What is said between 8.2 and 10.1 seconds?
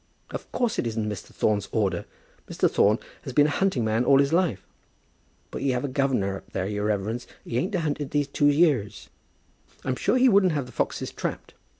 two years." "I'm